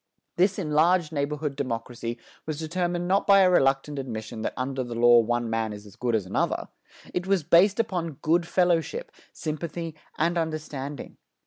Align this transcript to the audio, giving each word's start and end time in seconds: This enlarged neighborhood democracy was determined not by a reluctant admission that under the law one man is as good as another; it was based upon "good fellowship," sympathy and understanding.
This 0.35 0.57
enlarged 0.57 1.11
neighborhood 1.11 1.55
democracy 1.55 2.17
was 2.47 2.57
determined 2.57 3.07
not 3.07 3.27
by 3.27 3.41
a 3.41 3.51
reluctant 3.51 3.99
admission 3.99 4.41
that 4.41 4.55
under 4.57 4.83
the 4.83 4.95
law 4.95 5.19
one 5.19 5.47
man 5.47 5.73
is 5.73 5.85
as 5.85 5.95
good 5.95 6.15
as 6.15 6.25
another; 6.25 6.69
it 7.13 7.27
was 7.27 7.43
based 7.43 7.79
upon 7.79 8.13
"good 8.23 8.47
fellowship," 8.47 9.11
sympathy 9.31 9.93
and 10.17 10.39
understanding. 10.39 11.17